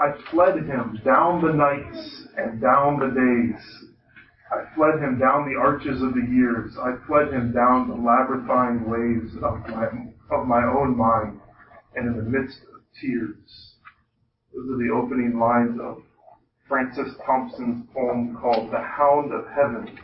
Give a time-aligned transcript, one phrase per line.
[0.00, 3.62] I fled him down the nights and down the days.
[4.50, 6.72] I fled him down the arches of the years.
[6.78, 9.86] I fled him down the labyrinthine ways of my,
[10.30, 11.40] of my own mind
[11.94, 13.74] and in the midst of tears.
[14.54, 16.02] Those are the opening lines of
[16.66, 19.98] Francis Thompson's poem called The Hound of Heaven.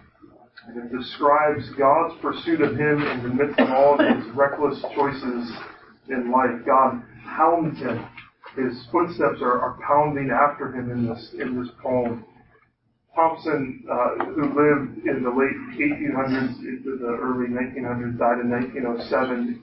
[0.69, 4.81] And it describes God's pursuit of him in the midst of all of his reckless
[4.95, 5.53] choices
[6.09, 6.67] in life.
[6.67, 8.05] God hounds him.
[8.57, 12.25] His footsteps are, are pounding after him in this, in this poem.
[13.15, 19.63] Thompson, uh, who lived in the late 1800s into the early 1900s, died in 1907.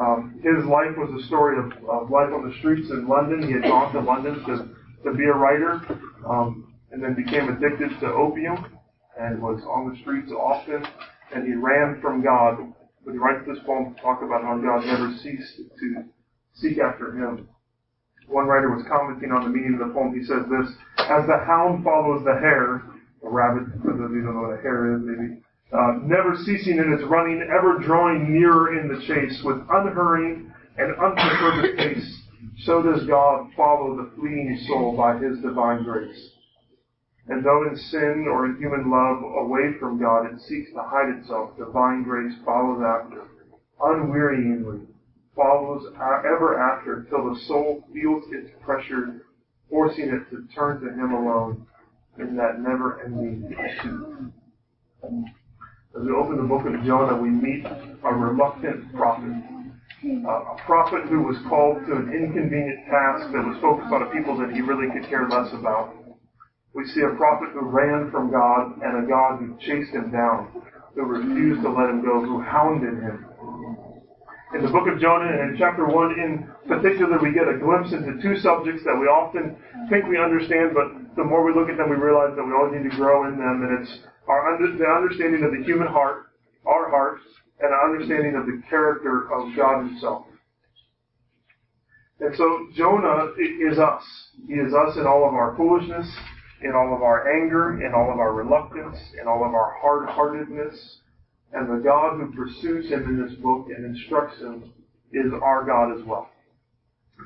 [0.00, 3.46] Um, his life was a story of, of, life on the streets in London.
[3.46, 4.68] He had gone to London to,
[5.04, 5.80] to be a writer,
[6.26, 8.66] um, and then became addicted to opium
[9.20, 10.84] and was on the streets often.
[11.34, 12.58] And he ran from God.
[13.04, 16.04] But he writes this poem to talk about how God never ceased to
[16.54, 17.48] seek after him.
[18.28, 20.14] One writer was commenting on the meaning of the poem.
[20.16, 22.82] He says this, as the hound follows the hare,
[23.22, 25.40] a rabbit, for those of you don't know what a hare is, maybe.
[25.72, 30.94] Uh, never ceasing in its running, ever drawing nearer in the chase, with unhurrying and
[30.96, 32.22] unperturbed pace,
[32.64, 36.30] so does God follow the fleeing soul by His divine grace.
[37.28, 41.08] And though in sin or in human love away from God it seeks to hide
[41.18, 43.24] itself, divine grace follows after,
[43.80, 44.86] unwearyingly,
[45.34, 49.22] follows ever after, till the soul feels its pressure,
[49.68, 51.66] forcing it to turn to Him alone
[52.18, 54.32] in that never-ending pursuit.
[55.96, 59.32] As we open the book of Jonah, we meet a reluctant prophet.
[60.04, 64.10] Uh, a prophet who was called to an inconvenient task that was focused on a
[64.12, 65.94] people that he really could care less about.
[66.74, 70.50] We see a prophet who ran from God and a God who chased him down,
[70.94, 73.26] who refused to let him go, who hounded him,
[74.52, 77.92] in the book of Jonah and in chapter 1 in particular, we get a glimpse
[77.92, 79.56] into two subjects that we often
[79.88, 82.76] think we understand, but the more we look at them, we realize that we always
[82.76, 86.28] need to grow in them, and it's our under, the understanding of the human heart,
[86.66, 87.22] our hearts,
[87.60, 90.26] and an understanding of the character of God Himself.
[92.20, 94.04] And so Jonah is us.
[94.46, 96.06] He is us in all of our foolishness,
[96.62, 100.98] in all of our anger, in all of our reluctance, in all of our hard-heartedness,
[101.54, 104.72] and the God who pursues him in this book and instructs him
[105.12, 106.28] is our God as well.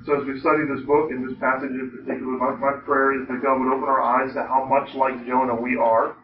[0.04, 3.26] So as we study this book and this passage in particular, my, my prayer is
[3.28, 6.14] that God would open our eyes to how much like Jonah we are,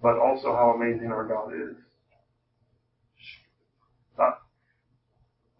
[0.00, 1.76] but also how amazing our God is.
[4.16, 4.38] Uh,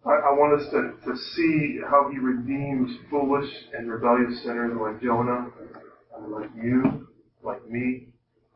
[0.07, 5.01] I, I want us to, to see how he redeems foolish and rebellious sinners like
[5.01, 5.51] Jonah,
[6.29, 7.07] like you,
[7.43, 8.07] like me,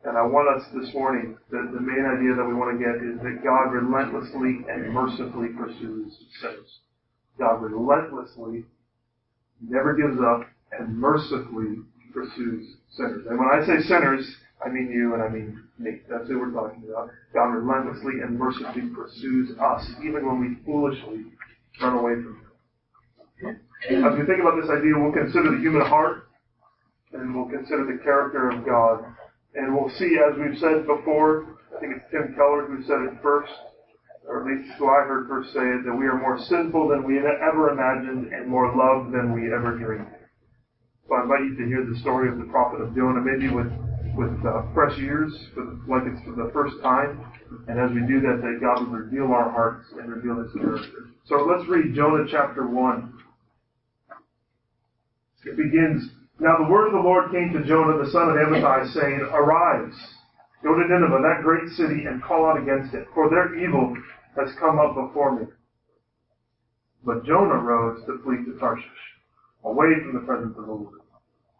[0.04, 3.00] and I want us this morning, the, the main idea that we want to get
[3.00, 6.80] is that God relentlessly and mercifully pursues sinners.
[7.38, 8.64] God relentlessly
[9.60, 10.46] never gives up
[10.78, 11.80] and mercifully
[12.12, 13.26] pursues sinners.
[13.28, 14.28] And when I say sinners,
[14.64, 16.00] I mean you and I mean me.
[16.08, 17.08] That's who we're talking about.
[17.32, 21.24] God relentlessly and mercifully pursues us, even when we foolishly
[21.80, 22.40] run away from
[23.40, 23.60] Him.
[24.04, 26.28] As we think about this idea, we'll consider the human heart,
[27.12, 29.04] and we'll consider the character of God
[29.54, 33.22] and we'll see, as we've said before, I think it's Tim Keller who said it
[33.22, 33.52] first,
[34.26, 37.04] or at least who I heard first say it, that we are more sinful than
[37.04, 40.10] we ever imagined and more loved than we ever dreamed.
[41.06, 43.70] So I invite you to hear the story of the prophet of Jonah, maybe with
[44.16, 45.34] with uh, fresh ears,
[45.88, 47.18] like it's for the first time.
[47.66, 51.10] And as we do that, that God will reveal our hearts and reveal His character.
[51.26, 53.18] So let's read Jonah chapter one.
[55.44, 58.92] It begins now the word of the Lord came to Jonah the son of Amittai,
[58.92, 59.94] saying, Arise,
[60.62, 63.94] go to Nineveh, that great city, and call out against it, for their evil
[64.36, 65.46] has come up before me.
[67.04, 68.84] But Jonah rose to flee to Tarshish,
[69.64, 71.00] away from the presence of the Lord.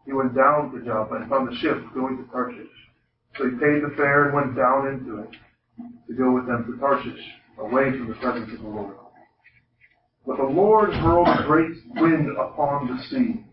[0.05, 2.67] He went down to Joppa and found a ship going to Tarshish.
[3.37, 5.29] So he paid the fare and went down into it
[6.07, 7.23] to go with them to Tarshish,
[7.59, 8.95] away from the presence of the Lord.
[10.25, 13.44] But the Lord hurled a great wind upon the sea,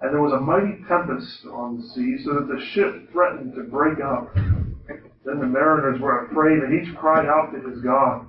[0.00, 3.64] and there was a mighty tempest on the sea, so that the ship threatened to
[3.64, 4.34] break up.
[5.24, 8.26] Then the mariners were afraid, and each cried out to his God.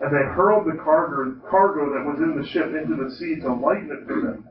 [0.00, 3.54] And they hurled the cargo, cargo that was in the ship into the sea to
[3.54, 4.48] lighten it for them.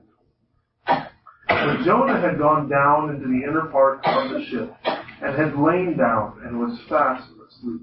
[1.50, 5.98] But Jonah had gone down into the inner part of the ship, and had lain
[5.98, 7.82] down, and was fast asleep.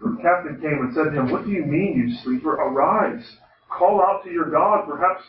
[0.00, 2.54] The captain came and said to him, What do you mean, you sleeper?
[2.54, 3.36] Arise,
[3.68, 4.86] call out to your God.
[4.88, 5.22] Perhaps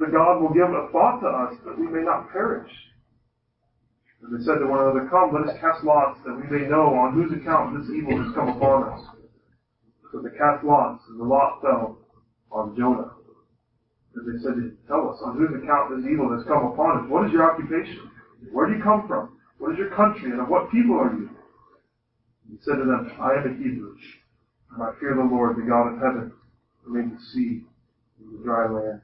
[0.00, 2.70] that God will give a thought to us that we may not perish.
[4.22, 6.94] And they said to one another, Come, let us cast lots that we may know
[6.94, 9.00] on whose account this evil has come upon us.
[10.10, 11.98] So they cast lots, and the lot fell
[12.50, 13.12] on Jonah.
[14.14, 17.04] And they said, to him, Tell us, on whose account this evil has come upon
[17.04, 17.10] us?
[17.10, 18.10] What is your occupation?
[18.52, 19.38] Where do you come from?
[19.58, 21.30] What is your country, and of what people are you?
[22.50, 23.96] He said to them, I am a Hebrew,
[24.72, 26.32] and I fear the Lord, the God of heaven,
[26.82, 27.64] who made the sea
[28.20, 29.00] and the dry land.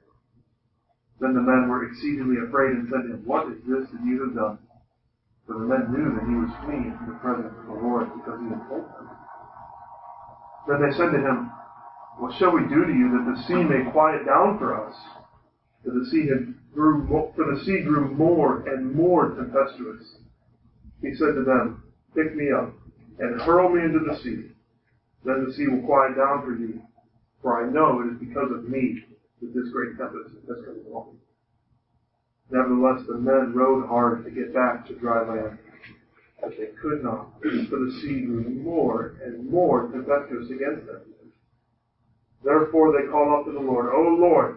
[1.21, 4.25] Then the men were exceedingly afraid and said to him, What is this that you
[4.25, 4.59] have done?
[5.47, 8.41] For the men knew that he was fleeing from the presence of the Lord because
[8.41, 9.09] he had told them.
[10.67, 11.53] Then they said to him,
[12.17, 14.97] What shall we do to you that the sea may quiet down for us?
[15.85, 17.07] For the sea had grew,
[17.37, 20.17] for the sea grew more and more tempestuous.
[21.03, 21.83] He said to them,
[22.15, 22.73] Pick me up
[23.19, 24.53] and hurl me into the sea.
[25.25, 26.81] Then the sea will quiet down for you,
[27.43, 29.05] for I know it is because of me
[29.41, 31.17] that this great tempest has come along.
[32.51, 35.59] Nevertheless, the men rowed hard to get back to dry land,
[36.41, 41.03] but they could not, for the sea grew more and more tempestuous against them.
[42.43, 44.57] Therefore they called out to the Lord, O Lord,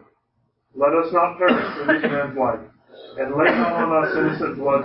[0.75, 2.59] let us not perish for this man's life,
[3.19, 4.83] and lay not on us innocent blood,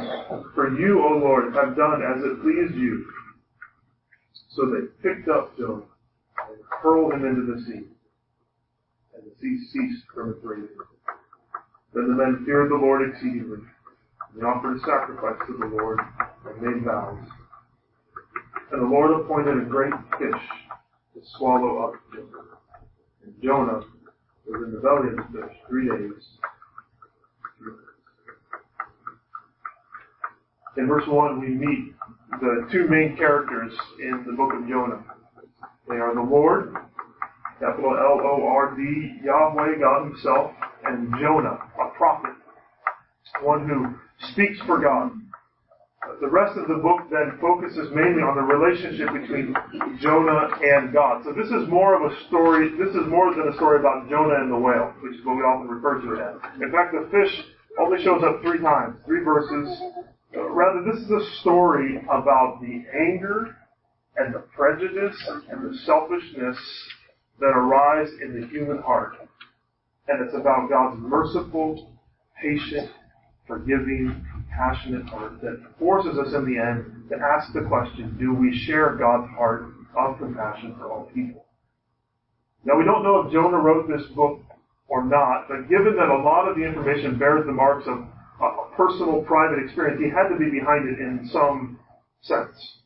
[0.54, 3.06] for you, O Lord, have done as it pleased you.
[4.50, 5.82] So they picked up Jonah
[6.50, 7.86] and hurled him into the sea,
[9.18, 10.68] and the sea ceased from its raging.
[11.92, 13.58] Then the men feared the Lord exceedingly.
[13.58, 15.98] and They offered a sacrifice to the Lord
[16.46, 17.26] and made vows.
[18.70, 20.42] And the Lord appointed a great fish
[21.14, 22.58] to swallow up Jonah.
[23.24, 23.80] And Jonah
[24.46, 26.22] was in the belly of the fish three days.
[30.76, 31.94] In verse 1, we meet
[32.40, 35.02] the two main characters in the book of Jonah.
[35.88, 36.76] They are the Lord,
[37.58, 40.52] capital L-O-R-D, Yahweh, God Himself,
[40.84, 42.34] and Jonah, a prophet,
[43.42, 43.94] one who
[44.32, 45.10] speaks for God.
[46.20, 49.54] The rest of the book then focuses mainly on the relationship between
[50.00, 51.22] Jonah and God.
[51.24, 54.40] So this is more of a story, this is more than a story about Jonah
[54.40, 56.62] and the whale, which is what we often refer to it as.
[56.62, 57.44] In fact, the fish
[57.78, 59.68] only shows up three times, three verses.
[60.34, 63.56] Uh, rather, this is a story about the anger
[64.16, 65.16] and the prejudice
[65.50, 66.56] and the selfishness
[67.40, 69.14] that arise in the human heart
[70.08, 71.92] and it's about God's merciful,
[72.40, 72.90] patient,
[73.46, 78.56] forgiving, compassionate heart that forces us in the end to ask the question, do we
[78.66, 81.44] share God's heart of compassion for all people?
[82.64, 84.40] Now we don't know if Jonah wrote this book
[84.88, 88.04] or not, but given that a lot of the information bears the marks of
[88.40, 91.78] a personal, private experience, he had to be behind it in some
[92.22, 92.77] sense.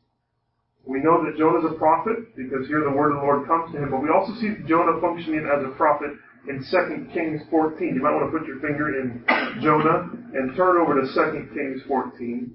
[0.85, 3.71] We know that Jonah is a prophet because here the word of the Lord comes
[3.71, 6.11] to him, but we also see Jonah functioning as a prophet
[6.49, 7.95] in 2 Kings 14.
[7.95, 9.23] You might want to put your finger in
[9.63, 12.51] Jonah and turn over to 2 Kings 14.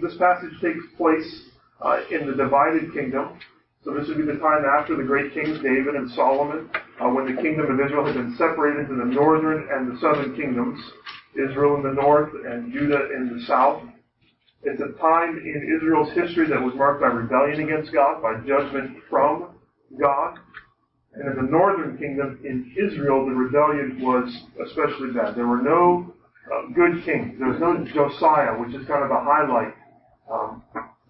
[0.00, 1.50] This passage takes place
[1.82, 3.38] uh, in the divided kingdom.
[3.82, 6.70] So this would be the time after the great kings David and Solomon,
[7.00, 10.36] uh, when the kingdom of Israel had been separated into the northern and the southern
[10.36, 10.78] kingdoms,
[11.34, 13.82] Israel in the north and Judah in the south.
[14.62, 18.98] It's a time in Israel's history that was marked by rebellion against God, by judgment
[19.08, 19.56] from
[19.98, 20.38] God.
[21.14, 24.28] And in the northern kingdom, in Israel, the rebellion was
[24.66, 25.34] especially bad.
[25.34, 26.12] There were no
[26.52, 27.38] uh, good kings.
[27.38, 29.74] There was no Josiah, which is kind of a highlight
[30.30, 30.62] um,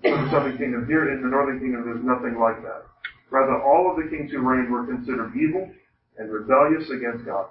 [0.05, 0.87] in the southern kingdom.
[0.87, 2.87] Here in the northern kingdom, there's nothing like that.
[3.31, 5.69] Rather, all of the kings who reigned were considered evil
[6.19, 7.47] and rebellious against God.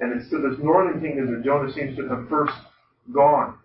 [0.00, 2.54] And it's to this northern kingdom that Jonah seems to have first
[3.14, 3.59] gone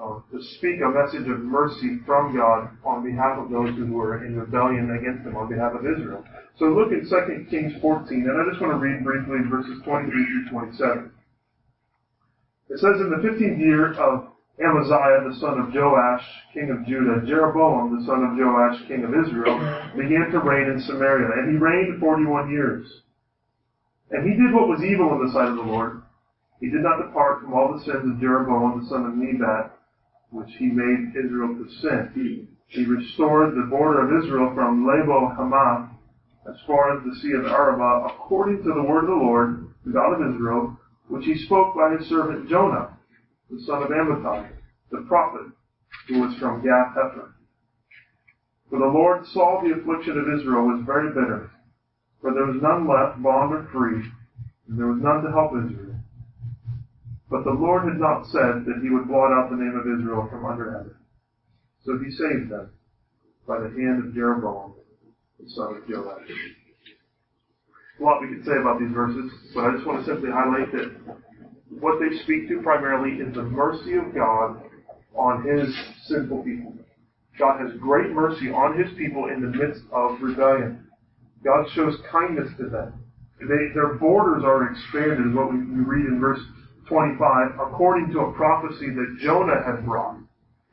[0.00, 4.24] uh, to speak a message of mercy from God on behalf of those who were
[4.24, 6.24] in rebellion against him on behalf of Israel.
[6.58, 10.08] So look at 2 Kings 14, and I just want to read briefly verses 23
[10.08, 11.12] through 27.
[12.70, 14.30] It says, In the fifteenth year of
[14.62, 19.12] Amaziah, the son of Joash, king of Judah, Jeroboam, the son of Joash, king of
[19.12, 19.58] Israel,
[19.96, 22.86] began to reign in Samaria, and he reigned forty-one years.
[24.10, 26.02] And he did what was evil in the sight of the Lord.
[26.60, 29.79] He did not depart from all the sins of Jeroboam, the son of Nebat,
[30.30, 32.48] which he made Israel to sin.
[32.68, 35.90] He restored the border of Israel from Lebo Hamath
[36.48, 39.92] as far as the Sea of Arabah, according to the word of the Lord, the
[39.92, 40.76] God of Israel,
[41.08, 42.96] which he spoke by his servant Jonah,
[43.50, 44.48] the son of Amittai,
[44.90, 45.52] the prophet,
[46.08, 47.32] who was from Gath Hepher.
[48.70, 51.50] For the Lord saw the affliction of Israel was very bitter,
[52.20, 54.02] for there was none left, bond or free,
[54.68, 55.89] and there was none to help Israel.
[57.30, 60.26] But the Lord had not said that he would blot out the name of Israel
[60.28, 60.94] from under heaven.
[61.84, 62.72] So he saved them
[63.46, 64.74] by the hand of Jeroboam,
[65.38, 66.28] the son of Joash.
[68.00, 70.72] A lot we could say about these verses, but I just want to simply highlight
[70.72, 70.90] that
[71.78, 74.62] what they speak to primarily is the mercy of God
[75.14, 75.72] on his
[76.06, 76.74] sinful people.
[77.38, 80.86] God has great mercy on his people in the midst of rebellion.
[81.44, 83.04] God shows kindness to them.
[83.40, 86.40] They, their borders are expanded, is what we, we read in verse
[86.90, 90.16] 25, according to a prophecy that Jonah had brought.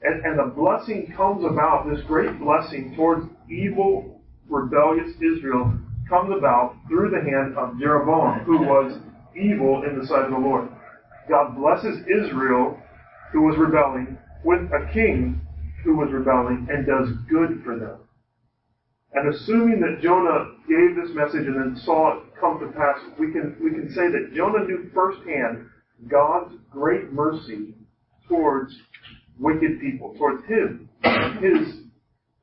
[0.01, 4.19] And, and the blessing comes about, this great blessing towards evil,
[4.50, 5.77] rebellious Israel
[6.09, 8.97] comes about through the hand of Jeroboam, who was
[9.36, 10.69] evil in the sight of the Lord.
[11.29, 12.79] God blesses Israel,
[13.31, 15.39] who was rebelling, with a king
[15.83, 17.97] who was rebelling, and does good for them.
[19.13, 23.31] And assuming that Jonah gave this message and then saw it come to pass, we
[23.31, 25.69] can, we can say that Jonah knew firsthand
[26.09, 27.73] God's great mercy
[28.27, 28.73] towards
[29.39, 30.89] wicked people, towards him
[31.41, 31.75] his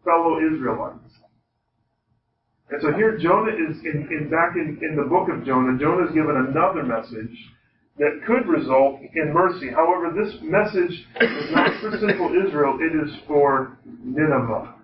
[0.04, 1.00] fellow Israelites.
[2.70, 6.08] And so here Jonah is in, in back in, in the book of Jonah, Jonah
[6.08, 7.36] is given another message
[7.98, 9.70] that could result in mercy.
[9.70, 14.74] However, this message is not for simple Israel, it is for Nineveh.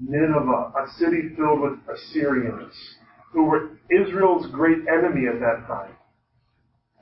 [0.00, 2.72] Nineveh, a city filled with Assyrians,
[3.32, 5.93] who were Israel's great enemy at that time.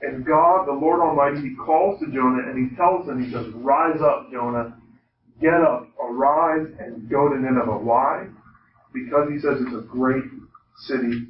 [0.02, 3.46] And God, the Lord Almighty, He calls to Jonah and He tells him, He says,
[3.54, 4.76] Rise up, Jonah.
[5.40, 7.78] Get up, arise, and go to Nineveh.
[7.78, 8.26] Why?
[8.92, 10.24] Because He says it's a great
[10.86, 11.28] city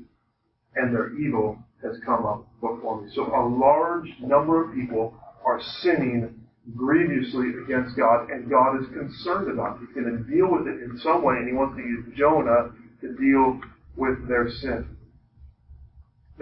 [0.75, 3.11] and their evil has come up before me.
[3.15, 5.15] So a large number of people
[5.45, 6.41] are sinning
[6.77, 9.87] grievously against God, and God is concerned about it.
[9.87, 12.71] He's going to deal with it in some way, and He wants to use Jonah
[13.01, 13.61] to deal
[13.97, 14.97] with their sin.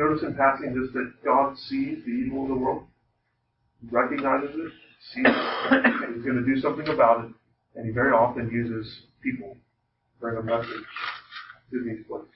[0.01, 2.85] Notice in passing just that God sees the evil of the world,
[3.91, 4.73] recognizes it,
[5.13, 7.33] sees it, and He's going to do something about it,
[7.77, 10.89] and He very often uses people to bring a message
[11.71, 12.33] to these places.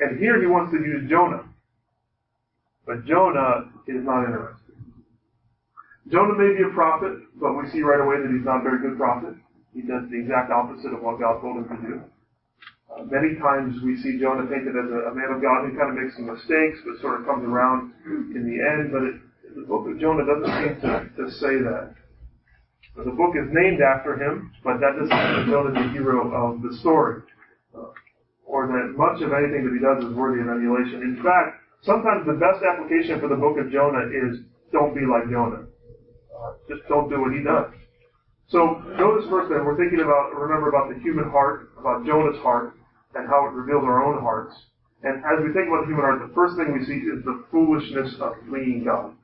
[0.00, 1.44] And here He wants to use Jonah.
[2.86, 4.74] But Jonah is not interested.
[6.10, 8.82] Jonah may be a prophet, but we see right away that he's not a very
[8.82, 9.34] good prophet.
[9.74, 12.02] He does the exact opposite of what God told him to do.
[12.96, 15.92] Uh, many times we see Jonah painted as a, a, man of God who kind
[15.92, 17.92] of makes some mistakes, but sort of comes around
[18.32, 18.88] in the end.
[18.88, 19.16] But it,
[19.52, 21.92] the book of Jonah doesn't seem to, to say that.
[22.96, 26.72] the book is named after him, but that doesn't make Jonah the hero of the
[26.80, 27.20] story.
[27.76, 27.92] Uh,
[28.46, 31.04] or that much of anything that he does is worthy of emulation.
[31.04, 34.40] In fact, sometimes the best application for the book of Jonah is
[34.72, 35.68] don't be like Jonah.
[36.68, 37.74] Just don't do what he does.
[38.48, 42.78] So notice first then, we're thinking about, remember about the human heart, about Jonah's heart,
[43.14, 44.54] and how it reveals our own hearts.
[45.02, 47.44] And as we think about the human heart, the first thing we see is the
[47.50, 49.14] foolishness of fleeing God.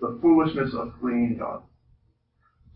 [0.00, 1.62] The foolishness of fleeing God.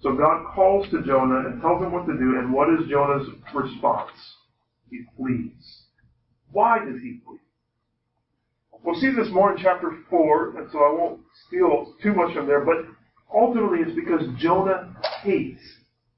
[0.00, 3.28] So God calls to Jonah and tells him what to do, and what is Jonah's
[3.52, 4.12] response?
[4.90, 5.82] He flees.
[6.52, 7.38] Why does he flee?
[8.84, 12.46] We'll see this more in chapter 4, and so I won't steal too much from
[12.46, 12.86] there, but
[13.34, 15.60] ultimately it's because Jonah hates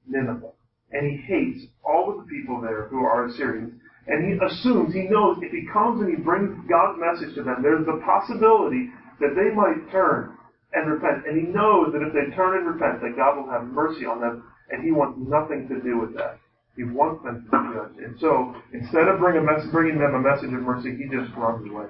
[0.06, 0.52] Nineveh.
[0.92, 3.74] And he hates all of the people there who are Assyrians.
[4.06, 7.62] And he assumes, he knows if he comes and he brings God's message to them,
[7.62, 10.36] there's the possibility that they might turn
[10.72, 11.26] and repent.
[11.26, 14.20] And he knows that if they turn and repent, that God will have mercy on
[14.20, 16.38] them, and he wants nothing to do with that.
[16.76, 17.98] He wants them to be judged.
[17.98, 21.86] And so, instead of bringing, bringing them a message of mercy, he just runs away.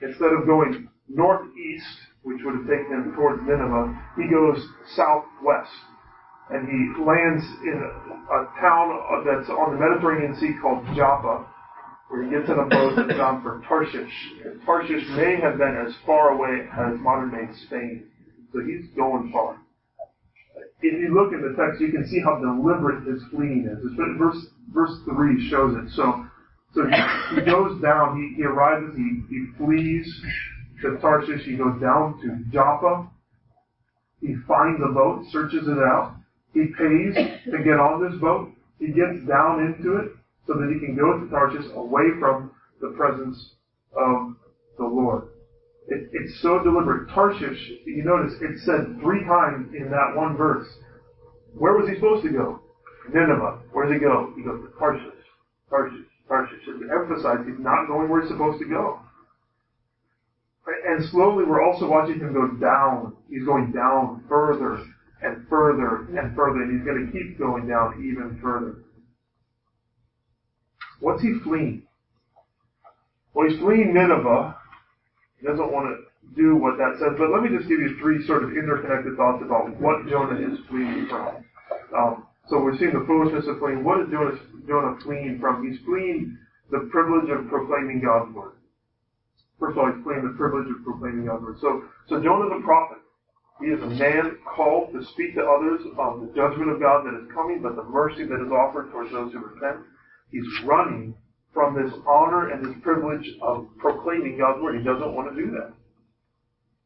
[0.00, 1.86] Instead of going northeast,
[2.22, 4.66] which would have taken him towards Nineveh, he goes
[4.96, 5.70] southwest.
[6.50, 11.46] And he lands in a, a town that's on the Mediterranean Sea called Joppa,
[12.08, 14.12] where he gets in a boat that's bound for Tarshish.
[14.44, 18.08] And Tarshish may have been as far away as modern day Spain.
[18.52, 19.58] So he's going far.
[20.80, 23.84] If you look in the text, you can see how deliberate his fleeing is.
[24.16, 25.92] Verse, verse 3 shows it.
[25.94, 26.24] So
[26.74, 30.22] so he, he goes down, he, he arises, he, he flees
[30.82, 33.08] to Tarshish, he goes down to Joppa,
[34.20, 36.16] he finds a boat, searches it out,
[36.52, 37.14] he pays
[37.44, 40.12] to get on this boat, he gets down into it
[40.46, 42.50] so that he can go to Tarshish away from
[42.80, 43.54] the presence
[43.96, 44.34] of
[44.78, 45.28] the Lord.
[45.88, 47.08] It, it's so deliberate.
[47.10, 50.68] Tarshish, you notice, it said three times in that one verse.
[51.54, 52.60] Where was he supposed to go?
[53.12, 53.60] Nineveh.
[53.72, 54.32] Where does he go?
[54.36, 55.24] He goes to Tarshish.
[55.70, 56.06] Tarshish.
[56.28, 59.00] Tarshish should emphasize he's not going where he's supposed to go.
[60.86, 63.16] And slowly we're also watching him go down.
[63.30, 64.84] He's going down further
[65.22, 68.84] and further and further, and he's going to keep going down even further.
[71.00, 71.82] What's he fleeing?
[73.34, 74.56] Well, he's fleeing Nineveh.
[75.40, 78.26] He doesn't want to do what that says, but let me just give you three
[78.26, 81.44] sort of interconnected thoughts about what Jonah is fleeing from.
[81.96, 83.84] Um, so we're seeing the foolishness of fleeing.
[83.84, 85.66] What is Jonah, Jonah fleeing from?
[85.66, 86.36] He's fleeing
[86.70, 88.58] the privilege of proclaiming God's word.
[89.60, 91.58] First of all, he's fleeing the privilege of proclaiming God's word.
[91.60, 92.98] So, so Jonah's a prophet.
[93.60, 97.18] He is a man called to speak to others of the judgment of God that
[97.18, 99.84] is coming, but the mercy that is offered towards those who repent.
[100.30, 101.14] He's running
[101.52, 104.78] from this honor and this privilege of proclaiming God's word.
[104.78, 105.74] He doesn't want to do that.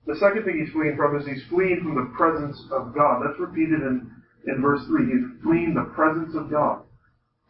[0.06, 3.22] The second thing he's fleeing from is he's fleeing from the presence of God.
[3.22, 4.10] That's repeated in,
[4.48, 5.04] in verse 3.
[5.06, 6.82] He's fleeing the presence of God.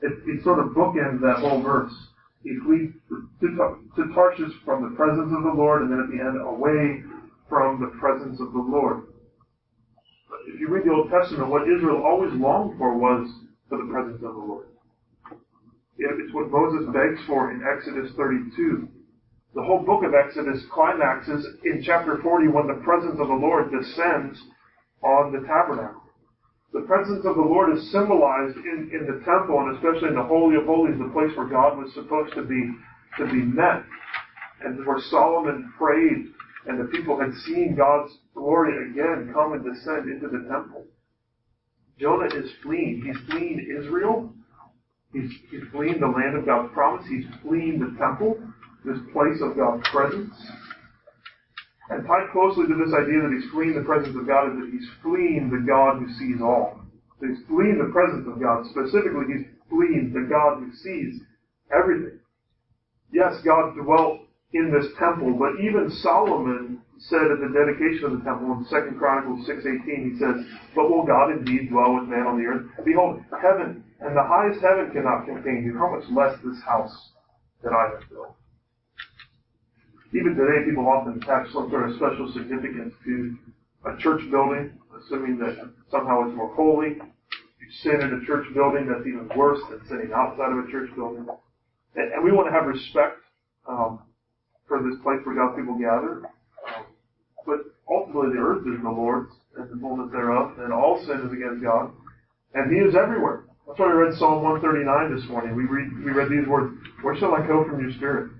[0.03, 1.95] It, it sort of bookends that whole verse.
[2.43, 3.49] He flees to,
[3.97, 7.07] to Tarshish from the presence of the Lord, and then at the end, away
[7.49, 9.12] from the presence of the Lord.
[10.47, 13.29] If you read the Old Testament, what Israel always longed for was
[13.69, 14.67] for the presence of the Lord.
[15.99, 18.89] It's what Moses begs for in Exodus 32
[19.55, 23.71] the whole book of Exodus climaxes in chapter 40 when the presence of the Lord
[23.71, 24.41] descends
[25.03, 26.01] on the tabernacle.
[26.73, 30.25] The presence of the Lord is symbolized in, in the temple and especially in the
[30.25, 32.73] Holy of Holies, the place where God was supposed to be,
[33.19, 33.85] to be met.
[34.65, 36.33] And where Solomon prayed
[36.67, 40.85] and the people had seen God's glory again come and descend into the temple.
[42.01, 43.03] Jonah is fleeing.
[43.07, 44.33] He's fleeing Israel.
[45.13, 47.07] He's, he's fleeing the land of God's promise.
[47.09, 48.37] He's fleeing the temple
[48.85, 50.35] this place of God's presence.
[51.91, 54.71] And tied closely to this idea that he's fleeing the presence of God is that
[54.73, 56.83] he's fleeing the God who sees all.
[57.21, 58.67] So he's fleeing the presence of God.
[58.75, 61.23] Specifically, he's fleeing the God who sees
[61.71, 62.19] everything.
[63.13, 68.25] Yes, God dwelt in this temple, but even Solomon said at the dedication of the
[68.25, 72.39] temple in 2 Chronicles 6.18, he says, But will God indeed dwell with man on
[72.39, 72.67] the earth?
[72.85, 75.79] Behold, heaven and the highest heaven cannot contain you.
[75.79, 76.95] How much less this house
[77.63, 78.35] that I have built?
[80.15, 83.37] Even today, people often attach some sort of special significance to
[83.87, 85.57] a church building, assuming that
[85.91, 87.01] somehow it's more holy.
[87.01, 90.91] You sin in a church building, that's even worse than sinning outside of a church
[90.95, 91.27] building.
[91.97, 93.19] And, and we want to have respect
[93.67, 94.01] um,
[94.69, 96.29] for this place where God's people gather.
[97.47, 97.59] But
[97.89, 101.63] ultimately, the earth is the Lord's and the fullness thereof, and all sin is against
[101.63, 101.93] God.
[102.55, 103.45] And He is everywhere.
[103.67, 105.57] That's why we read Psalm 139 this morning.
[105.57, 108.33] We read, we read these words, Where shall I go from your spirit?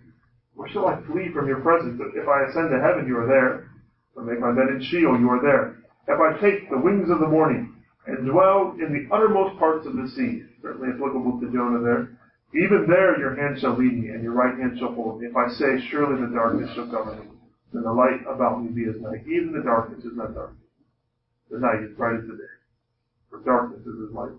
[0.55, 2.01] Where shall I flee from your presence?
[2.15, 3.71] If I ascend to heaven, you are there.
[4.13, 5.83] If I make my bed in Sheol, you are there.
[6.09, 7.75] If I take the wings of the morning
[8.07, 12.19] and dwell in the uttermost parts of the sea, certainly applicable to Jonah there,
[12.53, 15.29] even there your hand shall lead me, and your right hand shall hold me.
[15.29, 17.32] If I say, surely the darkness shall cover me,
[17.73, 19.27] then the light about me be as night.
[19.27, 20.55] Even the darkness is not dark.
[21.51, 22.55] The night is bright as the day,
[23.31, 24.33] for darkness is as light.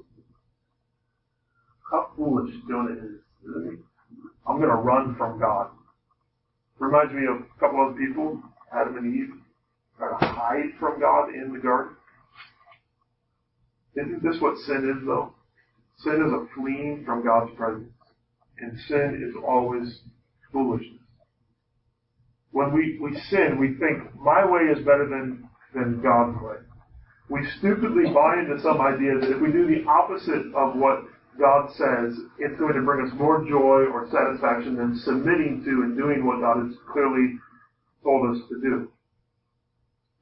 [1.90, 3.22] How foolish Jonah is?
[4.48, 5.70] I'm going to run from God.
[6.80, 8.42] Reminds me of a couple other people,
[8.74, 9.34] Adam and Eve,
[9.98, 11.96] trying to hide from God in the garden.
[13.96, 15.34] Isn't this what sin is though?
[16.00, 17.92] Sin is a fleeing from God's presence.
[18.58, 20.02] And sin is always
[20.52, 21.03] foolishness.
[22.54, 26.62] When we, we sin, we think, my way is better than, than God's way.
[27.30, 31.04] We stupidly buy into some idea that if we do the opposite of what
[31.40, 35.98] God says it's going to bring us more joy or satisfaction than submitting to and
[35.98, 37.40] doing what God has clearly
[38.04, 38.90] told us to do.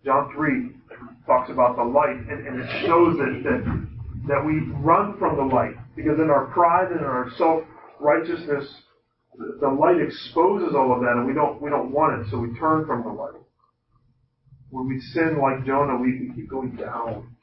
[0.06, 0.72] John 3
[1.26, 3.88] talks about the light, and, and it shows that, that,
[4.28, 8.66] that we run from the light, because in our pride and in our self-righteousness,
[9.38, 12.58] the light exposes all of that, and we don't, we don't want it, so we
[12.60, 13.42] turn from the light.
[14.70, 17.36] When we sin like Jonah, we, we keep going down,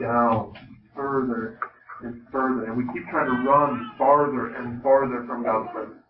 [0.00, 0.54] down,
[0.94, 1.58] further
[2.02, 2.66] and further.
[2.66, 6.02] And we keep trying to run farther and farther from God's presence.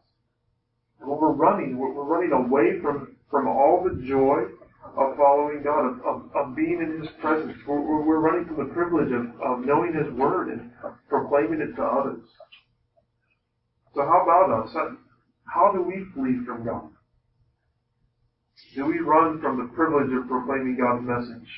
[1.01, 4.49] And when we're running, we're, we're running away from, from all the joy
[4.97, 7.57] of following God, of, of, of being in His presence.
[7.66, 10.71] We're, we're, running from the privilege of, of knowing His Word and
[11.09, 12.25] proclaiming it to others.
[13.95, 14.99] So how about us?
[15.52, 16.88] How, do we flee from God?
[18.74, 21.48] Do we run from the privilege of proclaiming God's message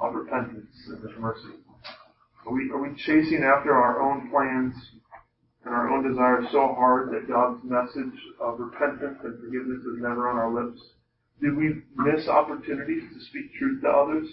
[0.00, 1.60] of repentance and His mercy?
[2.46, 4.74] Are we, are we chasing after our own plans
[5.64, 10.30] and our own desires so hard that God's message of repentance and forgiveness is never
[10.30, 10.80] on our lips?
[11.42, 14.26] Did we miss opportunities to speak truth to others?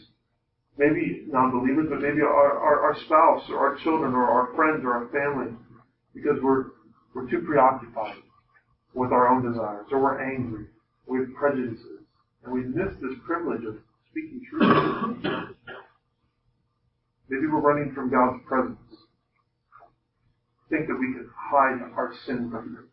[0.77, 4.93] Maybe non-believers, but maybe our, our, our spouse or our children or our friends or
[4.93, 5.51] our family
[6.15, 6.71] because we're,
[7.13, 8.23] we're too preoccupied
[8.93, 10.65] with our own desires or we're angry.
[11.07, 12.03] We have prejudices
[12.43, 13.77] and we miss this privilege of
[14.11, 15.53] speaking truth.
[17.29, 18.77] Maybe we're running from God's presence.
[20.69, 22.87] Think that we can hide our sin from Him.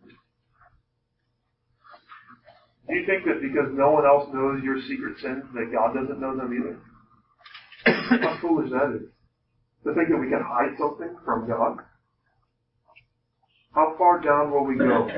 [2.88, 6.20] Do you think that because no one else knows your secret sins, that God doesn't
[6.20, 6.78] know them either?
[8.20, 9.08] How foolish that is.
[9.84, 11.78] To think that we can hide something from God.
[13.74, 15.08] How far down will we go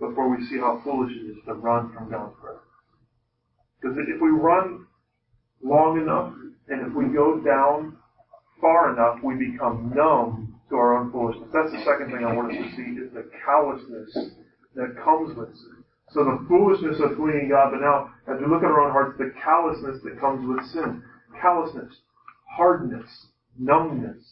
[0.00, 2.64] before we see how foolish it is to run from God's presence?
[3.80, 4.86] Because if we run
[5.62, 6.34] long enough,
[6.68, 7.96] and if we go down
[8.60, 11.48] far enough, we become numb to our own foolishness.
[11.52, 14.34] That's the second thing I want us to see is the callousness
[14.74, 15.84] that comes with sin.
[16.10, 19.18] So the foolishness of fleeing God, but now as we look at our own hearts,
[19.18, 21.02] the callousness that comes with sin.
[21.40, 21.92] Callousness,
[22.56, 23.08] hardness,
[23.58, 24.22] numbness.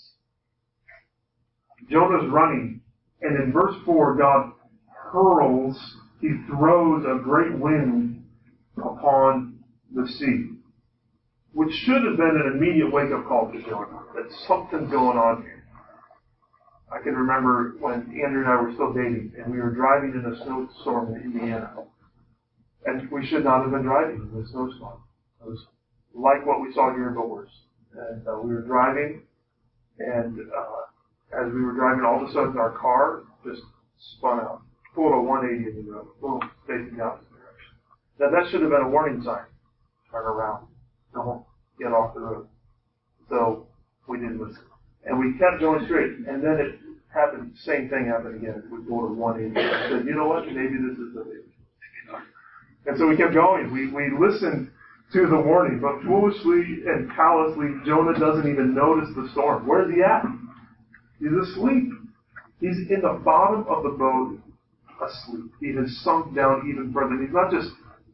[1.90, 2.81] Jonah's running,
[3.22, 4.52] and in verse 4, God
[5.12, 5.77] hurls,
[6.21, 8.25] he throws a great wind
[8.77, 9.59] upon
[9.94, 10.51] the sea,
[11.53, 15.64] which should have been an immediate wake-up call to Jonah, that something's going on here.
[16.90, 20.33] I can remember when Andrew and I were still dating, and we were driving in
[20.33, 21.85] a snowstorm in Indiana.
[22.87, 25.03] And we should not have been driving in the snowstorm.
[25.40, 25.66] It was
[26.14, 27.51] like what we saw here in Bowers.
[27.92, 29.23] And uh, we were driving,
[29.99, 33.62] and uh, as we were driving, all of a sudden our car just
[33.99, 34.62] spun out,
[34.98, 37.74] pulled a 180 in the road, boom, facing the opposite direction.
[38.18, 39.46] Now that should have been a warning sign.
[40.11, 40.66] Turn around.
[41.14, 41.46] Don't
[41.78, 42.48] get off the road.
[43.30, 43.68] So
[44.08, 44.66] we didn't listen.
[45.06, 46.26] And we kept going straight.
[46.26, 46.82] And then it
[47.14, 48.66] happened, same thing happened again.
[48.74, 49.54] We pulled a 180.
[49.54, 50.46] I said, you know what?
[50.50, 51.46] Maybe this is the way.
[52.90, 53.70] And so we kept going.
[53.70, 54.72] We, we listened
[55.12, 59.62] to the warning, but foolishly and callously, Jonah doesn't even notice the storm.
[59.62, 60.26] Where's he at?
[61.20, 61.87] He's asleep.
[62.61, 64.40] He's in the bottom of the boat,
[65.02, 65.50] asleep.
[65.61, 67.20] He has sunk down even further.
[67.20, 67.70] He's not just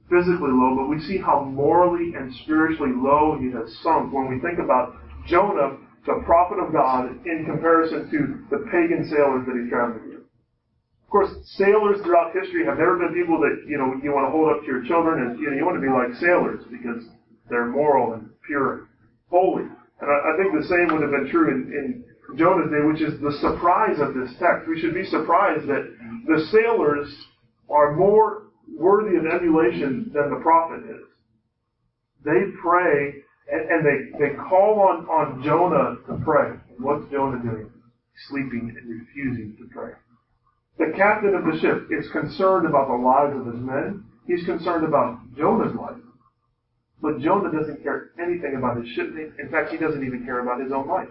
[0.09, 4.39] physically low, but we see how morally and spiritually low he has sunk when we
[4.41, 9.71] think about Jonah the prophet of God in comparison to the pagan sailors that he's
[9.73, 10.21] traveling with.
[10.21, 14.33] Of course, sailors throughout history have never been people that, you know, you want to
[14.35, 17.09] hold up to your children and, you know, you want to be like sailors because
[17.49, 18.83] they're moral and pure and
[19.31, 19.65] holy.
[19.65, 22.05] And I, I think the same would have been true in, in
[22.37, 24.69] Jonah's day, which is the surprise of this text.
[24.69, 25.89] We should be surprised that
[26.27, 27.09] the sailors
[27.71, 28.45] are more
[28.77, 31.07] worthy of emulation than the prophet is.
[32.25, 36.57] They pray and, and they, they call on, on Jonah to pray.
[36.79, 37.71] what's Jonah doing?
[38.29, 39.93] Sleeping and refusing to pray.
[40.79, 44.05] The captain of the ship is concerned about the lives of his men.
[44.27, 46.01] He's concerned about Jonah's life.
[47.03, 49.33] But Jonah doesn't care anything about his shipmate.
[49.39, 51.09] In fact, he doesn't even care about his own life.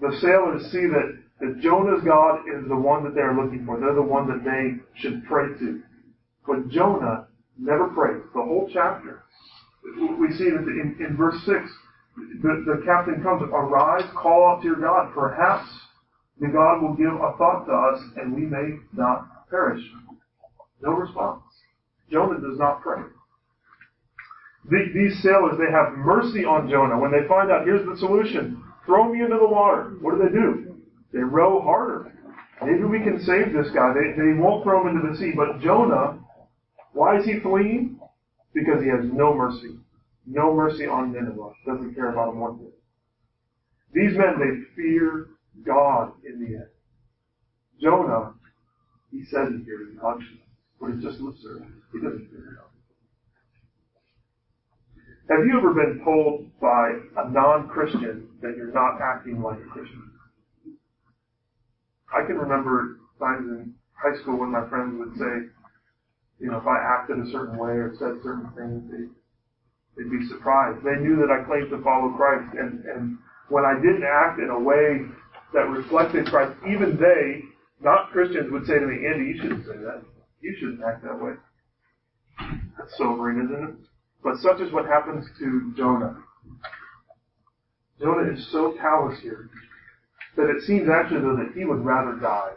[0.00, 3.78] The sailors see that, that Jonah's God is the one that they're looking for.
[3.78, 5.82] They're the one that they should pray to.
[6.46, 7.26] But Jonah
[7.58, 8.22] never prays.
[8.34, 9.24] The whole chapter
[9.84, 11.56] we see that in, in verse 6,
[12.42, 15.12] the, the captain comes, arise, call out to your God.
[15.14, 15.68] Perhaps
[16.40, 19.82] the God will give a thought to us and we may not perish.
[20.82, 21.42] No response.
[22.10, 23.02] Jonah does not pray.
[24.70, 26.98] The, these sailors, they have mercy on Jonah.
[26.98, 28.62] When they find out, here's the solution.
[28.86, 29.94] Throw me into the water.
[30.00, 30.73] What do they do?
[31.14, 32.12] They row harder.
[32.60, 33.94] Maybe we can save this guy.
[33.94, 35.32] They, they won't throw him into the sea.
[35.34, 36.18] But Jonah,
[36.92, 37.98] why is he fleeing?
[38.54, 39.76] because he has no mercy.
[40.26, 41.52] No mercy on Nineveh.
[41.66, 42.72] Doesn't care about them one bit.
[43.92, 45.26] These men, they fear
[45.66, 46.68] God in the end.
[47.82, 48.32] Jonah,
[49.10, 50.20] he says he fears God,
[50.80, 51.68] but it's just lip service.
[51.92, 52.70] He doesn't fear God.
[55.30, 60.10] Have you ever been told by a non-Christian that you're not acting like a Christian?
[62.14, 65.50] I can remember times in high school when my friends would say,
[66.38, 69.04] you know, if I acted a certain way or said certain things, they,
[69.96, 70.84] they'd be surprised.
[70.84, 74.50] They knew that I claimed to follow Christ, and, and when I didn't act in
[74.50, 75.06] a way
[75.52, 77.42] that reflected Christ, even they,
[77.80, 80.02] not Christians, would say to me, Andy, you shouldn't say that.
[80.40, 81.34] You shouldn't act that way.
[82.78, 83.74] That's sobering, isn't it?
[84.22, 86.16] But such is what happens to Jonah.
[88.00, 89.50] Jonah is so callous here
[90.36, 92.52] that it seems actually though that he would rather die.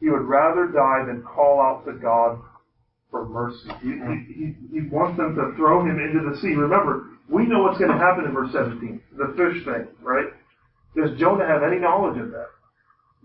[0.00, 2.38] He would rather die than call out to God
[3.10, 3.70] for mercy.
[3.82, 3.92] He,
[4.34, 6.54] he, he wants them to throw him into the sea.
[6.54, 9.00] Remember, we know what's going to happen in verse 17.
[9.16, 10.26] The fish thing, right?
[10.94, 12.48] Does Jonah have any knowledge of that?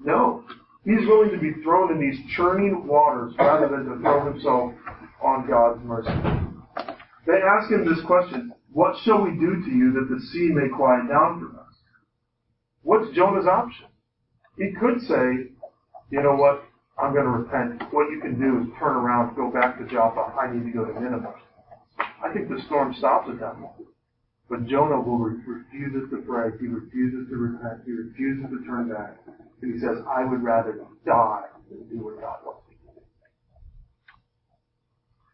[0.04, 0.44] No.
[0.84, 4.74] He's willing to be thrown in these churning waters rather than to throw himself
[5.24, 6.10] on God's mercy.
[7.28, 10.70] They ask him this question, what shall we do to you that the sea may
[10.76, 11.76] quiet down for us?
[12.82, 13.86] What's Jonah's option?
[14.58, 15.52] He could say,
[16.10, 16.64] you know what,
[17.02, 17.82] I'm going to repent.
[17.94, 20.34] What you can do is turn around, go back to Joppa.
[20.38, 21.34] I need to go to Nineveh.
[22.24, 23.88] I think the storm stops at that moment.
[24.50, 26.52] But Jonah will re- refuses to pray.
[26.60, 27.82] He refuses to repent.
[27.86, 29.18] He refuses to turn back.
[29.62, 33.02] And he says, I would rather die than do what God wants me to do.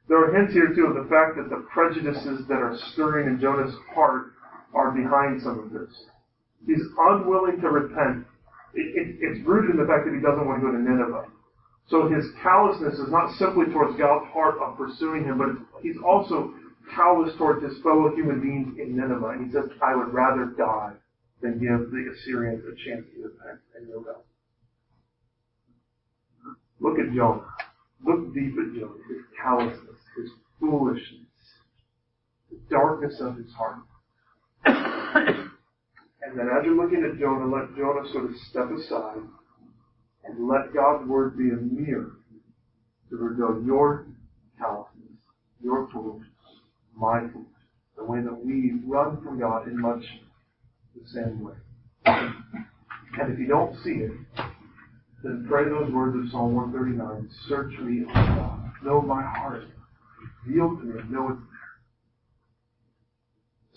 [0.07, 3.41] There are hints here too of the fact that the prejudices that are stirring in
[3.41, 4.33] Jonah's heart
[4.73, 5.89] are behind some of this.
[6.65, 8.27] He's unwilling to repent.
[8.73, 11.25] It, it, it's rooted in the fact that he doesn't want to go to Nineveh.
[11.89, 16.53] So his callousness is not simply towards God's heart of pursuing him, but he's also
[16.93, 19.29] callous towards his fellow human beings in Nineveh.
[19.29, 20.93] And he says, I would rather die
[21.41, 24.25] than give the Assyrians a chance to repent and rebel.
[26.79, 27.45] Look at Jonah.
[28.05, 31.25] Look deep at Jonah, his callousness, his foolishness,
[32.51, 33.79] the darkness of his heart.
[36.27, 39.23] and then as you're looking at Jonah, let Jonah sort of step aside
[40.25, 42.17] and let God's word be a mirror
[43.09, 44.07] to reveal your
[44.59, 45.17] callousness,
[45.63, 46.27] your foolishness,
[46.95, 47.47] my foolishness,
[47.95, 50.03] the way that we run from God in much
[50.95, 51.53] the same way.
[52.05, 54.11] And if you don't see it,
[55.23, 57.29] then pray those words of Psalm 139.
[57.47, 58.71] Search me, O God.
[58.83, 59.63] Know my heart.
[60.45, 61.01] Reveal to me.
[61.09, 61.46] Know there.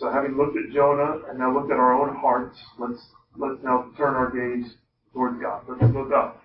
[0.00, 2.98] So having looked at Jonah and now looked at our own hearts, let's,
[3.36, 4.72] let's now turn our gaze
[5.12, 5.62] towards God.
[5.68, 6.42] Let's look up.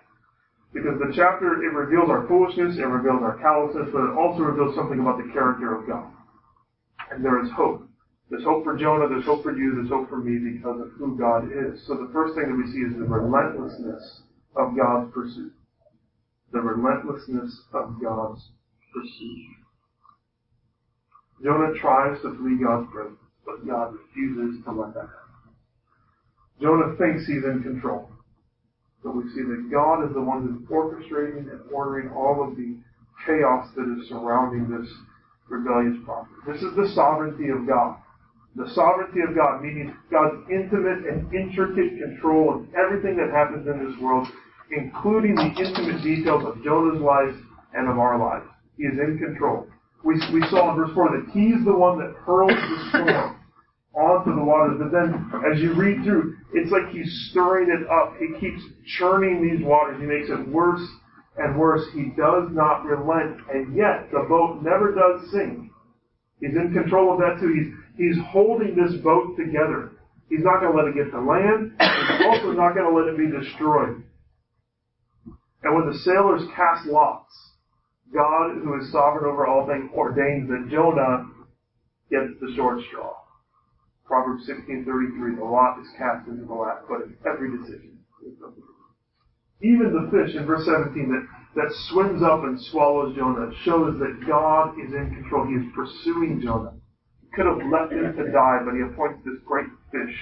[0.74, 4.76] Because the chapter, it reveals our foolishness, it reveals our callousness, but it also reveals
[4.76, 6.12] something about the character of God.
[7.10, 7.88] And there is hope.
[8.28, 11.16] There's hope for Jonah, there's hope for you, there's hope for me because of who
[11.16, 11.80] God is.
[11.86, 14.20] So the first thing that we see is the relentlessness
[14.54, 15.52] of God's pursuit.
[16.52, 18.42] The relentlessness of God's
[18.92, 19.64] pursuit.
[21.42, 25.26] Jonah tries to flee God's presence, but God refuses to let that happen.
[26.60, 28.10] Jonah thinks he's in control.
[29.04, 32.76] But we see that God is the one who's orchestrating and ordering all of the
[33.24, 34.90] chaos that is surrounding this
[35.48, 36.34] rebellious prophet.
[36.46, 37.96] This is the sovereignty of God.
[38.56, 43.84] The sovereignty of God, meaning God's intimate and intricate control of everything that happens in
[43.84, 44.26] this world,
[44.72, 47.36] including the intimate details of Jonah's life
[47.74, 48.48] and of our lives.
[48.76, 49.68] He is in control.
[50.06, 53.36] We, we saw in verse 4 that He's the one that hurls the storm
[53.96, 54.78] onto the waters.
[54.78, 58.14] But then, as you read through, it's like he's stirring it up.
[58.20, 58.62] He keeps
[58.98, 60.00] churning these waters.
[60.00, 60.86] He makes it worse
[61.38, 61.82] and worse.
[61.92, 65.70] He does not relent, and yet the boat never does sink.
[66.40, 67.52] He's in control of that too.
[67.52, 69.92] He's, he's holding this boat together.
[70.28, 71.72] He's not going to let it get to land.
[71.80, 74.02] He's also not going to let it be destroyed.
[75.62, 77.32] And when the sailors cast lots,
[78.12, 81.26] God, who is sovereign over all things, ordains that Jonah
[82.10, 83.14] gets the short straw.
[84.06, 87.98] Proverbs 16:33, the lot is cast into the lap, but in every decision
[89.60, 94.24] Even the fish in verse 17 that, that swims up and swallows Jonah shows that
[94.26, 95.46] God is in control.
[95.46, 96.74] He is pursuing Jonah.
[97.22, 100.14] He could have left him to die, but he appoints this great fish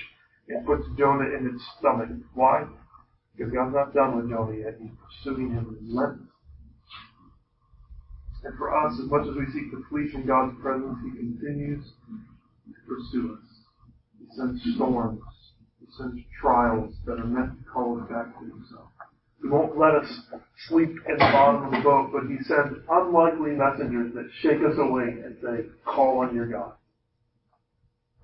[0.48, 2.08] and puts Jonah in its stomach.
[2.32, 2.64] Why?
[3.36, 4.78] Because God's not done with Jonah yet.
[4.80, 6.33] He's pursuing him relentlessly.
[8.44, 11.84] And for us, as much as we seek to flee from God's presence, He continues
[12.04, 13.48] to pursue us.
[14.20, 15.20] He sends storms.
[15.80, 18.88] He sends trials that are meant to call us back to Himself.
[19.40, 20.08] He won't let us
[20.68, 24.76] sleep in the bottom of the boat, but He sends unlikely messengers that shake us
[24.76, 26.72] awake and say, call on your God.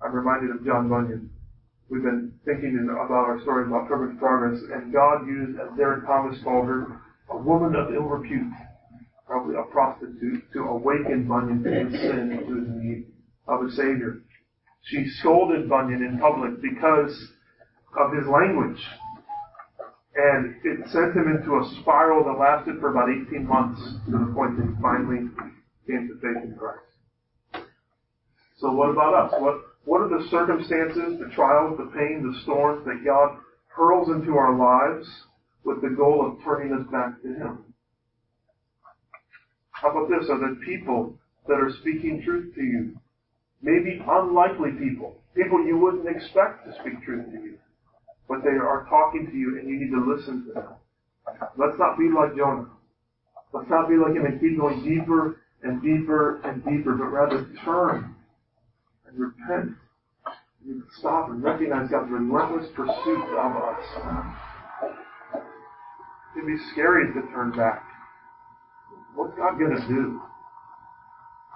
[0.03, 1.29] I'm reminded of John Bunyan.
[1.89, 6.41] We've been thinking about our story about Pilgrim's Progress, and God used, as Derek Thomas
[6.43, 8.51] called her, a woman of ill repute,
[9.31, 13.05] probably a prostitute, to awaken Bunyan to his sin and to his need
[13.47, 14.23] of a Savior.
[14.83, 17.15] She scolded Bunyan in public because
[17.97, 18.83] of his language.
[20.15, 24.33] And it sent him into a spiral that lasted for about 18 months to the
[24.35, 25.31] point that he finally
[25.87, 27.63] came to faith in Christ.
[28.59, 29.33] So what about us?
[29.39, 34.35] What, what are the circumstances, the trials, the pain, the storms that God hurls into
[34.35, 35.07] our lives
[35.63, 37.70] with the goal of turning us back to Him?
[39.81, 40.29] How about this?
[40.29, 41.17] Are there people
[41.47, 42.95] that are speaking truth to you?
[43.61, 47.57] maybe unlikely people, people you wouldn't expect to speak truth to you,
[48.27, 50.73] but they are talking to you and you need to listen to them.
[51.57, 52.67] Let's not be like Jonah.
[53.53, 57.47] Let's not be like him and keep going deeper and deeper and deeper, but rather
[57.63, 58.15] turn
[59.07, 59.77] and repent.
[60.99, 63.83] Stop and recognize God's relentless pursuit of us.
[65.33, 67.90] It can be scary to turn back.
[69.15, 70.21] What's God going to do?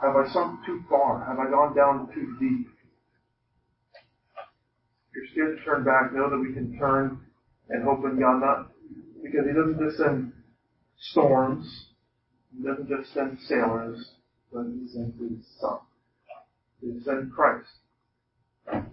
[0.02, 1.26] Have I sunk too far?
[1.26, 2.68] Have I gone down too deep?
[5.10, 7.20] If you're scared to turn back, know that we can turn
[7.70, 8.72] and hope in God, not
[9.24, 10.34] because He doesn't just send
[11.12, 11.88] storms,
[12.56, 14.12] He doesn't just send sailors,
[14.52, 15.80] but He sends His Son.
[16.82, 17.70] He sends Christ.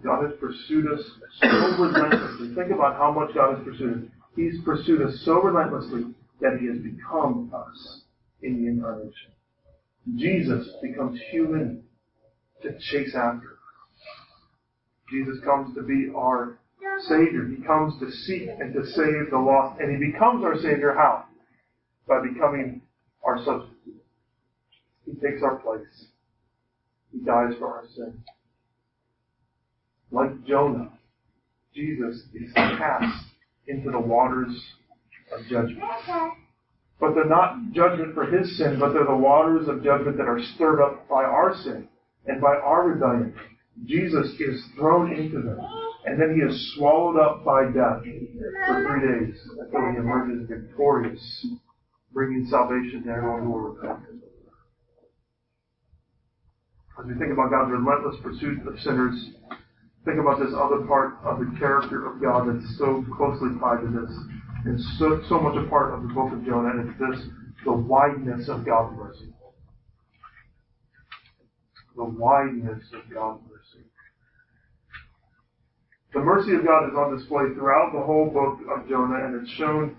[0.03, 1.03] God has pursued us
[1.41, 2.55] so relentlessly.
[2.55, 4.09] Think about how much God has pursued us.
[4.35, 8.02] He's pursued us so relentlessly that He has become us
[8.43, 9.31] in the incarnation.
[10.15, 11.83] Jesus becomes human
[12.61, 13.57] to chase after.
[15.09, 16.59] Jesus comes to be our
[17.07, 17.47] Savior.
[17.47, 19.79] He comes to seek and to save the lost.
[19.79, 21.25] And He becomes our Savior how?
[22.07, 22.81] By becoming
[23.23, 24.03] our substitute.
[25.05, 26.07] He takes our place.
[27.11, 28.23] He dies for our sin.
[30.11, 30.91] Like Jonah,
[31.73, 33.25] Jesus is cast
[33.67, 34.55] into the waters
[35.31, 35.81] of judgment.
[37.03, 40.41] But they're not judgment for his sin, but they're the waters of judgment that are
[40.55, 41.89] stirred up by our sin
[42.27, 43.35] and by our rebellion.
[43.83, 45.59] Jesus is thrown into them,
[46.05, 47.99] and then he is swallowed up by death
[48.65, 51.47] for three days until he emerges victorious,
[52.13, 53.99] bringing salvation to everyone who will repent.
[56.97, 59.31] As we think about God's relentless pursuit of sinners,
[60.05, 63.91] think about this other part of the character of God that's so closely tied to
[63.91, 67.27] this and so, so much a part of the book of Jonah, it's this,
[67.65, 69.33] the wideness of God's mercy.
[71.95, 73.85] The wideness of God's mercy.
[76.13, 79.51] The mercy of God is on display throughout the whole book of Jonah, and it's
[79.53, 79.95] shown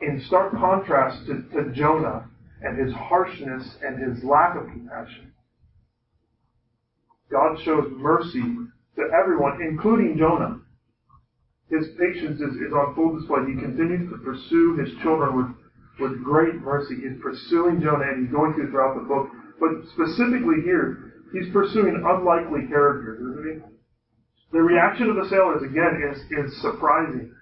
[0.00, 2.28] in stark contrast to, to Jonah
[2.62, 5.32] and his harshness and his lack of compassion.
[7.30, 8.42] God shows mercy
[8.96, 10.60] to everyone, including Jonah.
[11.70, 13.46] His patience is, is on full display.
[13.48, 15.50] He continues to pursue his children with,
[16.00, 16.96] with great mercy.
[16.96, 19.28] He's pursuing Jonah and he's going through throughout the book.
[19.58, 23.74] But specifically here, he's pursuing unlikely characters, isn't he?
[24.52, 27.32] The reaction of the sailors, again, is, is surprising.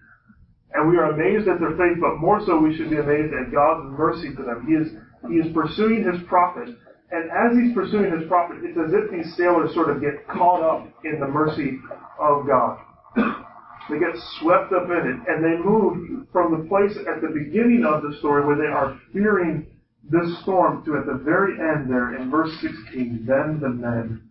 [0.73, 3.53] And we are amazed at their faith, but more so we should be amazed at
[3.53, 4.65] God's mercy to them.
[4.67, 4.89] He is,
[5.29, 6.71] he is pursuing his prophet.
[7.11, 10.63] And as he's pursuing his prophet, it's as if these sailors sort of get caught
[10.63, 11.79] up in the mercy
[12.19, 12.79] of God.
[13.93, 17.85] They get swept up in it, and they move from the place at the beginning
[17.85, 19.67] of the story where they are fearing
[20.03, 24.31] this storm to at the very end there in verse 16, then the men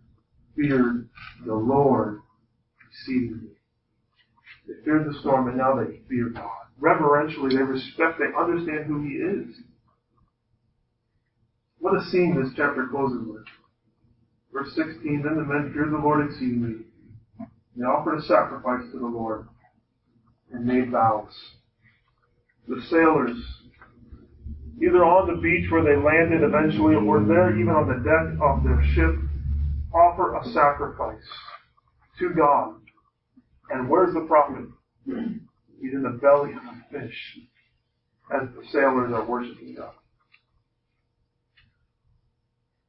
[0.56, 1.08] feared
[1.46, 2.22] the Lord
[2.90, 3.54] exceedingly.
[4.66, 6.66] They feared the storm and now they fear God.
[6.80, 9.60] Reverentially, they respect, they understand who He is.
[11.78, 13.44] What a scene this chapter closes with.
[14.52, 16.84] Verse 16, then the men feared the Lord exceedingly
[17.76, 19.48] they offered a sacrifice to the Lord
[20.52, 21.32] and made vows.
[22.68, 23.36] The sailors,
[24.82, 28.62] either on the beach where they landed eventually or there even on the deck of
[28.62, 29.14] their ship,
[29.94, 31.24] offer a sacrifice
[32.18, 32.76] to God.
[33.70, 34.68] And where's the prophet?
[35.06, 37.38] He's in the belly of a fish
[38.32, 39.94] as the sailors are worshiping God.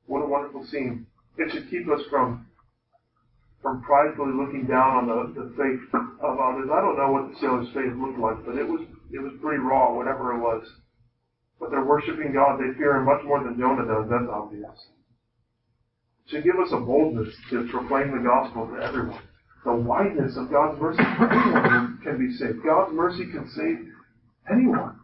[0.06, 1.08] What a wonderful scene.
[1.38, 2.45] It should keep us from
[3.63, 6.67] from pridefully looking down on the, the faith of others.
[6.67, 9.63] I don't know what the sailors' faith looked like, but it was it was pretty
[9.63, 10.67] raw, whatever it was.
[11.60, 12.60] But they're worshiping God.
[12.60, 14.12] They fear Him much more than Jonah does.
[14.12, 14.76] That's obvious.
[16.28, 19.23] Should give us a boldness to proclaim the gospel to everyone.
[19.63, 21.04] The wideness of God's mercy.
[21.04, 22.63] Anyone can be saved.
[22.67, 23.80] God's mercy can save
[24.52, 24.99] anyone.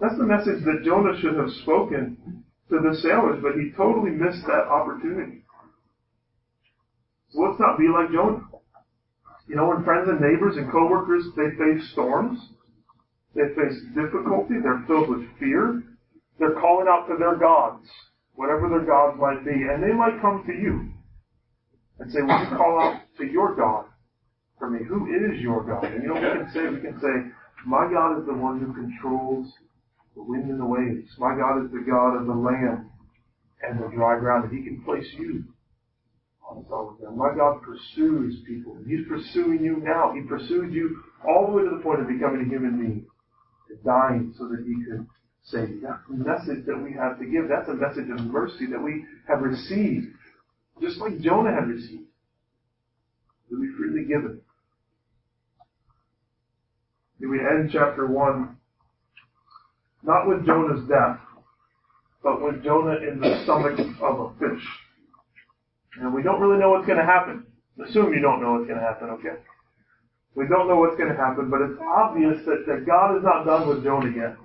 [0.00, 4.44] That's the message that Jonah should have spoken to the sailors, but he totally missed
[4.46, 5.43] that opportunity.
[7.34, 8.46] Let's not be like Jonah.
[9.46, 12.38] You know, when friends and neighbors and coworkers, they face storms,
[13.34, 15.82] they face difficulty, they're filled with fear,
[16.38, 17.84] they're calling out to their gods,
[18.34, 20.90] whatever their gods might be, and they might come to you
[21.98, 23.86] and say, will you call out to your God
[24.58, 24.80] for me?
[24.88, 25.84] Who is your God?
[25.84, 26.68] And you know we can say?
[26.68, 27.30] We can say,
[27.66, 29.52] my God is the one who controls
[30.16, 31.10] the wind and the waves.
[31.18, 32.86] My God is the God of the land
[33.62, 35.44] and the dry ground, and he can place you
[37.14, 38.76] my God pursues people.
[38.86, 40.12] He's pursuing you now.
[40.14, 43.06] He pursued you all the way to the point of becoming a human being,
[43.84, 45.06] dying so that he could
[45.44, 45.80] save you.
[45.82, 47.48] That's the message that we have to give.
[47.48, 50.06] That's a message of mercy that we have received,
[50.80, 52.08] just like Jonah had received.
[53.50, 54.42] We freely give it.
[57.20, 58.56] We end chapter 1
[60.04, 61.18] not with Jonah's death,
[62.22, 64.62] but with Jonah in the stomach of a fish.
[66.00, 67.46] And we don't really know what's going to happen.
[67.82, 69.38] Assume you don't know what's going to happen, okay?
[70.34, 73.44] We don't know what's going to happen, but it's obvious that, that God is not
[73.44, 74.36] done with Jonah yet.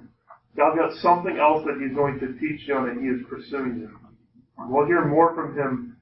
[0.55, 2.93] God's got something else that he's going to teach Jonah.
[2.99, 3.97] He is pursuing him.
[4.57, 5.97] We'll hear more from him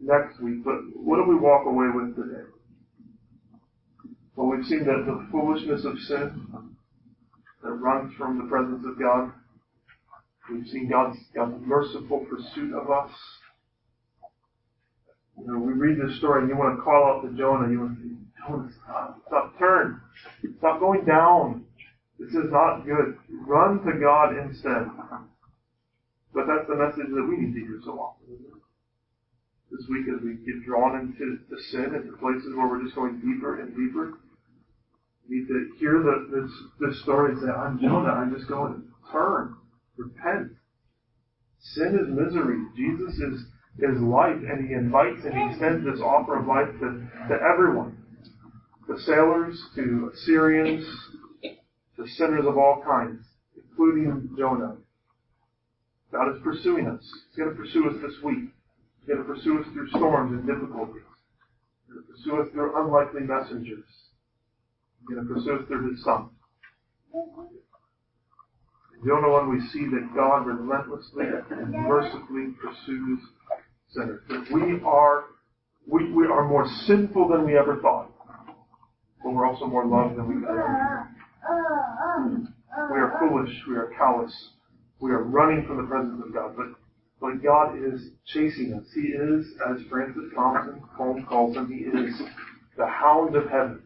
[0.00, 2.46] next week, but what do we walk away with today?
[4.34, 6.48] Well, we've seen that the foolishness of sin
[7.62, 9.32] that runs from the presence of God.
[10.50, 13.10] We've seen God's, God's merciful pursuit of us.
[15.40, 17.70] You know, we read this story and you want to call out to Jonah.
[17.70, 18.16] You want to
[18.46, 20.00] Jonah, stop, stop, turn.
[20.58, 21.64] Stop going down.
[22.18, 23.16] This is not good.
[23.46, 24.90] Run to God instead.
[26.34, 28.36] But that's the message that we need to hear so often,
[29.70, 32.94] This week as we get drawn into the sin, and into places where we're just
[32.94, 34.18] going deeper and deeper,
[35.28, 38.82] we need to hear the, this, this story and say, I'm Jonah, I'm just going,
[39.12, 39.56] turn,
[39.96, 40.52] repent.
[41.60, 42.58] Sin is misery.
[42.76, 43.44] Jesus is
[43.78, 47.96] is life, and he invites and he extends this offer of life to, to everyone.
[48.86, 50.84] to sailors, to Assyrians,
[51.96, 53.24] to sinners of all kinds,
[53.56, 54.76] including Jonah.
[56.10, 57.02] God is pursuing us.
[57.28, 58.50] He's going to pursue us this week.
[59.00, 61.02] He's going to pursue us through storms and difficulties.
[61.86, 63.84] He's going to pursue us through unlikely messengers.
[65.00, 66.30] He's going to pursue us through His Son.
[69.00, 73.20] In Jonah 1, we see that God relentlessly and mercifully pursues
[73.90, 74.22] sinners.
[74.28, 75.24] That we are,
[75.86, 78.10] we, we are more sinful than we ever thought.
[79.22, 81.08] But we're also more loved than we ever
[82.90, 83.54] We are foolish.
[83.68, 84.32] We are callous.
[85.00, 86.54] We are running from the presence of God.
[86.56, 86.66] But,
[87.20, 88.84] but God is chasing us.
[88.94, 92.14] He is, as Francis Thompson Holmes calls him, he is
[92.76, 93.82] the hound of heaven.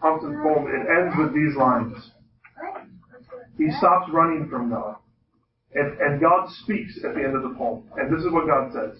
[0.00, 2.10] Thompson's poem, it ends with these lines.
[3.56, 4.96] He stops running from God.
[5.74, 7.84] And, and God speaks at the end of the poem.
[7.96, 8.98] And this is what God says.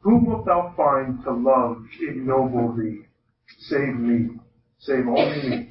[0.00, 3.06] Whom wilt thou find to love ignoble thee?
[3.58, 4.38] Save me.
[4.78, 5.70] Save only me.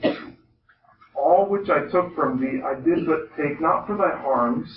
[1.15, 4.67] All which I took from thee I did but take not for thy harms,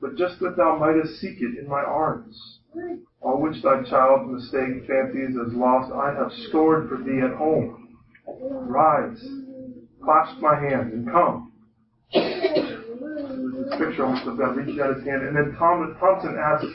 [0.00, 2.60] but just that thou mightest seek it in my arms.
[3.20, 7.96] All which thy child's mistake fancies as lost I have stored for thee at home.
[8.26, 9.24] Rise,
[10.04, 11.52] clasp my hand, and come.
[13.14, 16.66] This picture almost of God reaching out his hand, and then Tom, Thompson asks,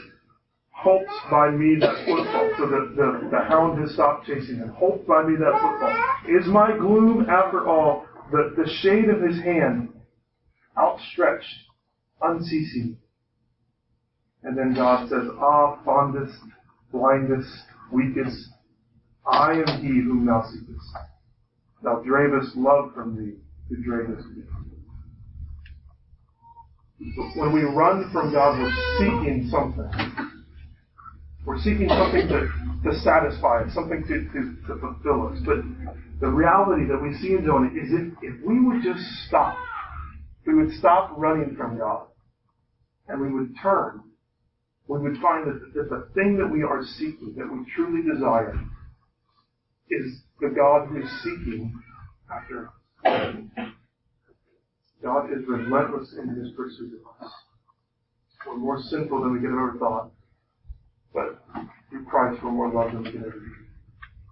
[0.70, 2.52] Halt by me that footfall.
[2.58, 4.68] So the, the, the hound has stopped chasing him.
[4.70, 5.96] Halt by me that footfall.
[6.28, 9.88] Is my gloom, after all, the, the shade of his hand
[10.76, 11.54] outstretched,
[12.20, 12.98] unceasing?
[14.42, 16.38] And then God says, Ah, fondest,
[16.92, 17.48] blindest,
[17.90, 18.50] weakest,
[19.26, 20.86] I am he whom thou seekest.
[21.82, 23.36] Thou dravest love from thee,
[23.68, 24.42] who dravest me.
[27.36, 29.90] When we run from God, we're seeking something.
[31.44, 32.48] We're seeking something to,
[32.84, 35.38] to satisfy us, something to, to, to fulfill us.
[35.44, 35.58] But
[36.20, 39.56] the reality that we see in Jonah is if, if we would just stop,
[40.46, 42.06] we would stop running from God,
[43.08, 44.00] and we would turn,
[44.88, 48.58] we would find that, that the thing that we are seeking, that we truly desire,
[49.90, 51.72] is the God who is seeking
[52.32, 52.70] after
[53.04, 53.68] us.
[55.04, 57.32] God is relentless in his pursuit of us.
[58.46, 60.10] We're more sinful than we could have ever thought.
[61.12, 61.44] But
[61.90, 63.73] through Christ, we're more loved than we could ever be.